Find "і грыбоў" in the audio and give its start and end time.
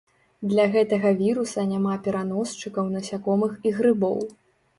3.67-4.19